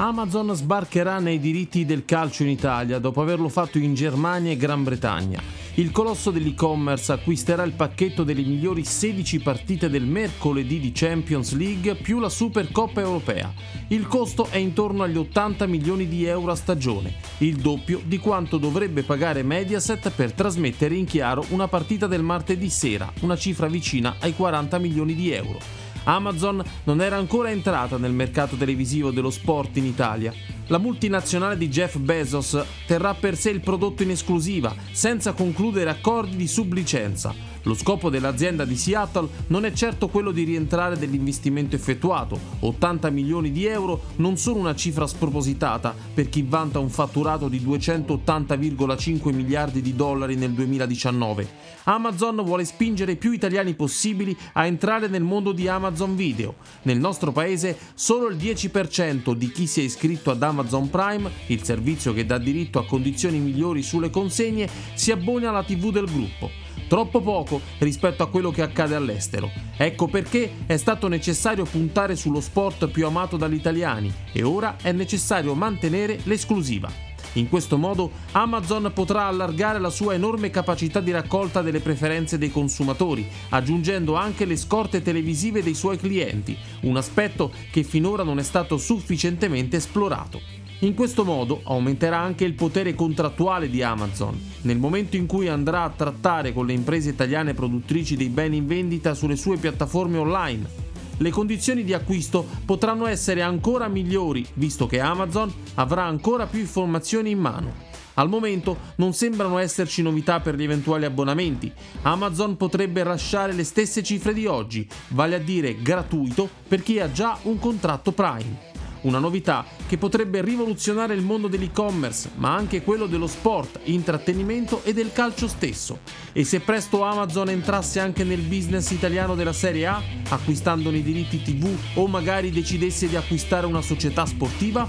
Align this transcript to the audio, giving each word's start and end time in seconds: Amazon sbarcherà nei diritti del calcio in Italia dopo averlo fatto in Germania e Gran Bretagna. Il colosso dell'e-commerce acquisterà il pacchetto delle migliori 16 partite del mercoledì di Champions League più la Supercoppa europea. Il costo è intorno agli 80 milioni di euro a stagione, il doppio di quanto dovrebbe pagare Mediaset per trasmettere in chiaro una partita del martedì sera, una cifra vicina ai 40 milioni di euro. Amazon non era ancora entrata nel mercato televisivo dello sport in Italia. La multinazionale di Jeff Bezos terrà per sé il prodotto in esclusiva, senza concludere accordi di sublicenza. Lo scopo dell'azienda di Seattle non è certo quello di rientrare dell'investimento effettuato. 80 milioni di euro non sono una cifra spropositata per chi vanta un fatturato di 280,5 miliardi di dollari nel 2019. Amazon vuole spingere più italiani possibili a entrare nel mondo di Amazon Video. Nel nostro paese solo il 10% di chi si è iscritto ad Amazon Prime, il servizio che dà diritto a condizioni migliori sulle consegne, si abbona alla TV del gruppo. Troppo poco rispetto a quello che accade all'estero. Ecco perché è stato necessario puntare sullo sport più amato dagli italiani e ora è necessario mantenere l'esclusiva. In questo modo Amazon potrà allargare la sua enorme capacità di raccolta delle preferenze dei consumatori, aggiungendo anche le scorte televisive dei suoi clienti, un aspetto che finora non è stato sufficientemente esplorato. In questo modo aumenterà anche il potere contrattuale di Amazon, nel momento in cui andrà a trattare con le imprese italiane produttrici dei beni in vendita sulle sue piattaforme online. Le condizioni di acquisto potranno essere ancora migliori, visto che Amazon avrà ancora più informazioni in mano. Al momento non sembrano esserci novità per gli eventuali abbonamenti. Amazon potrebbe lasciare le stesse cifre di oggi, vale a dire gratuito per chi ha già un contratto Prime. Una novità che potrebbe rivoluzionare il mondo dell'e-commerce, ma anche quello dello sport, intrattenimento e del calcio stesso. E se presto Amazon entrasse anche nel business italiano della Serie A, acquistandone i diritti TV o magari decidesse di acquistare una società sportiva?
Amazon 0.00 0.54
sbarcherà 0.54 1.18
nei 1.18 1.38
diritti 1.38 1.84
del 1.84 2.06
calcio 2.06 2.42
in 2.42 2.48
Italia 2.48 2.98
dopo 2.98 3.20
averlo 3.20 3.50
fatto 3.50 3.76
in 3.76 3.92
Germania 3.92 4.50
e 4.50 4.56
Gran 4.56 4.82
Bretagna. 4.82 5.42
Il 5.74 5.90
colosso 5.90 6.30
dell'e-commerce 6.30 7.12
acquisterà 7.12 7.64
il 7.64 7.72
pacchetto 7.72 8.24
delle 8.24 8.40
migliori 8.40 8.82
16 8.82 9.40
partite 9.40 9.90
del 9.90 10.06
mercoledì 10.06 10.80
di 10.80 10.92
Champions 10.94 11.54
League 11.54 11.96
più 11.96 12.18
la 12.18 12.30
Supercoppa 12.30 13.02
europea. 13.02 13.52
Il 13.88 14.06
costo 14.06 14.46
è 14.48 14.56
intorno 14.56 15.02
agli 15.02 15.18
80 15.18 15.66
milioni 15.66 16.08
di 16.08 16.24
euro 16.24 16.52
a 16.52 16.56
stagione, 16.56 17.16
il 17.38 17.56
doppio 17.56 18.00
di 18.02 18.16
quanto 18.16 18.56
dovrebbe 18.56 19.02
pagare 19.02 19.42
Mediaset 19.42 20.08
per 20.12 20.32
trasmettere 20.32 20.94
in 20.94 21.04
chiaro 21.04 21.44
una 21.50 21.68
partita 21.68 22.06
del 22.06 22.22
martedì 22.22 22.70
sera, 22.70 23.12
una 23.20 23.36
cifra 23.36 23.66
vicina 23.66 24.16
ai 24.20 24.34
40 24.34 24.78
milioni 24.78 25.14
di 25.14 25.30
euro. 25.30 25.89
Amazon 26.10 26.60
non 26.84 27.00
era 27.00 27.16
ancora 27.16 27.50
entrata 27.50 27.96
nel 27.96 28.12
mercato 28.12 28.56
televisivo 28.56 29.12
dello 29.12 29.30
sport 29.30 29.76
in 29.76 29.84
Italia. 29.84 30.32
La 30.66 30.78
multinazionale 30.78 31.56
di 31.56 31.68
Jeff 31.68 31.98
Bezos 31.98 32.60
terrà 32.86 33.14
per 33.14 33.36
sé 33.36 33.50
il 33.50 33.60
prodotto 33.60 34.02
in 34.02 34.10
esclusiva, 34.10 34.74
senza 34.90 35.32
concludere 35.32 35.90
accordi 35.90 36.36
di 36.36 36.48
sublicenza. 36.48 37.49
Lo 37.64 37.74
scopo 37.74 38.08
dell'azienda 38.08 38.64
di 38.64 38.74
Seattle 38.74 39.28
non 39.48 39.66
è 39.66 39.72
certo 39.72 40.08
quello 40.08 40.30
di 40.30 40.44
rientrare 40.44 40.96
dell'investimento 40.96 41.76
effettuato. 41.76 42.38
80 42.60 43.10
milioni 43.10 43.52
di 43.52 43.66
euro 43.66 44.00
non 44.16 44.38
sono 44.38 44.60
una 44.60 44.74
cifra 44.74 45.06
spropositata 45.06 45.94
per 46.14 46.30
chi 46.30 46.42
vanta 46.48 46.78
un 46.78 46.88
fatturato 46.88 47.48
di 47.48 47.60
280,5 47.60 49.34
miliardi 49.34 49.82
di 49.82 49.94
dollari 49.94 50.36
nel 50.36 50.52
2019. 50.52 51.48
Amazon 51.84 52.42
vuole 52.44 52.64
spingere 52.64 53.16
più 53.16 53.32
italiani 53.32 53.74
possibili 53.74 54.34
a 54.54 54.64
entrare 54.64 55.08
nel 55.08 55.22
mondo 55.22 55.52
di 55.52 55.68
Amazon 55.68 56.16
Video. 56.16 56.54
Nel 56.82 56.98
nostro 56.98 57.30
paese 57.30 57.76
solo 57.94 58.28
il 58.28 58.36
10% 58.36 59.32
di 59.34 59.52
chi 59.52 59.66
si 59.66 59.80
è 59.80 59.84
iscritto 59.84 60.30
ad 60.30 60.42
Amazon 60.42 60.88
Prime, 60.88 61.30
il 61.48 61.62
servizio 61.62 62.14
che 62.14 62.24
dà 62.24 62.38
diritto 62.38 62.78
a 62.78 62.86
condizioni 62.86 63.38
migliori 63.38 63.82
sulle 63.82 64.08
consegne, 64.08 64.68
si 64.94 65.10
abbona 65.12 65.50
alla 65.50 65.64
TV 65.64 65.90
del 65.90 66.06
gruppo. 66.06 66.68
Troppo 66.90 67.20
poco 67.20 67.60
rispetto 67.78 68.24
a 68.24 68.28
quello 68.28 68.50
che 68.50 68.62
accade 68.62 68.96
all'estero. 68.96 69.48
Ecco 69.76 70.08
perché 70.08 70.50
è 70.66 70.76
stato 70.76 71.06
necessario 71.06 71.62
puntare 71.62 72.16
sullo 72.16 72.40
sport 72.40 72.88
più 72.88 73.06
amato 73.06 73.36
dagli 73.36 73.54
italiani 73.54 74.12
e 74.32 74.42
ora 74.42 74.74
è 74.82 74.90
necessario 74.90 75.54
mantenere 75.54 76.18
l'esclusiva. 76.24 76.90
In 77.34 77.48
questo 77.48 77.78
modo 77.78 78.10
Amazon 78.32 78.90
potrà 78.92 79.26
allargare 79.26 79.78
la 79.78 79.88
sua 79.88 80.14
enorme 80.14 80.50
capacità 80.50 80.98
di 80.98 81.12
raccolta 81.12 81.62
delle 81.62 81.78
preferenze 81.78 82.38
dei 82.38 82.50
consumatori, 82.50 83.24
aggiungendo 83.50 84.16
anche 84.16 84.44
le 84.44 84.56
scorte 84.56 85.00
televisive 85.00 85.62
dei 85.62 85.74
suoi 85.74 85.96
clienti, 85.96 86.58
un 86.80 86.96
aspetto 86.96 87.52
che 87.70 87.84
finora 87.84 88.24
non 88.24 88.40
è 88.40 88.42
stato 88.42 88.76
sufficientemente 88.78 89.76
esplorato. 89.76 90.40
In 90.82 90.94
questo 90.94 91.24
modo 91.24 91.60
aumenterà 91.64 92.18
anche 92.20 92.46
il 92.46 92.54
potere 92.54 92.94
contrattuale 92.94 93.68
di 93.68 93.82
Amazon, 93.82 94.40
nel 94.62 94.78
momento 94.78 95.14
in 95.16 95.26
cui 95.26 95.46
andrà 95.46 95.82
a 95.82 95.90
trattare 95.90 96.54
con 96.54 96.64
le 96.64 96.72
imprese 96.72 97.10
italiane 97.10 97.52
produttrici 97.52 98.16
dei 98.16 98.30
beni 98.30 98.56
in 98.56 98.66
vendita 98.66 99.12
sulle 99.12 99.36
sue 99.36 99.58
piattaforme 99.58 100.16
online. 100.16 100.88
Le 101.18 101.30
condizioni 101.30 101.84
di 101.84 101.92
acquisto 101.92 102.46
potranno 102.64 103.04
essere 103.04 103.42
ancora 103.42 103.88
migliori, 103.88 104.46
visto 104.54 104.86
che 104.86 105.00
Amazon 105.00 105.52
avrà 105.74 106.04
ancora 106.04 106.46
più 106.46 106.60
informazioni 106.60 107.28
in 107.28 107.40
mano. 107.40 107.88
Al 108.14 108.30
momento 108.30 108.78
non 108.96 109.12
sembrano 109.12 109.58
esserci 109.58 110.00
novità 110.00 110.40
per 110.40 110.54
gli 110.54 110.62
eventuali 110.62 111.04
abbonamenti. 111.04 111.70
Amazon 112.02 112.56
potrebbe 112.56 113.04
lasciare 113.04 113.52
le 113.52 113.64
stesse 113.64 114.02
cifre 114.02 114.32
di 114.32 114.46
oggi, 114.46 114.88
vale 115.08 115.34
a 115.34 115.40
dire 115.40 115.82
gratuito 115.82 116.48
per 116.66 116.82
chi 116.82 117.00
ha 117.00 117.12
già 117.12 117.36
un 117.42 117.58
contratto 117.58 118.12
Prime. 118.12 118.78
Una 119.02 119.18
novità 119.18 119.64
che 119.86 119.96
potrebbe 119.96 120.42
rivoluzionare 120.42 121.14
il 121.14 121.22
mondo 121.22 121.48
dell'e-commerce, 121.48 122.30
ma 122.36 122.54
anche 122.54 122.82
quello 122.82 123.06
dello 123.06 123.26
sport, 123.26 123.80
intrattenimento 123.84 124.82
e 124.84 124.92
del 124.92 125.12
calcio 125.12 125.48
stesso. 125.48 126.00
E 126.32 126.44
se 126.44 126.60
presto 126.60 127.02
Amazon 127.02 127.48
entrasse 127.48 127.98
anche 127.98 128.24
nel 128.24 128.40
business 128.40 128.90
italiano 128.90 129.34
della 129.34 129.54
Serie 129.54 129.86
A, 129.86 130.02
acquistandone 130.28 130.98
i 130.98 131.02
diritti 131.02 131.40
TV 131.40 131.66
o 131.94 132.06
magari 132.08 132.50
decidesse 132.50 133.08
di 133.08 133.16
acquistare 133.16 133.66
una 133.66 133.82
società 133.82 134.26
sportiva? 134.26 134.86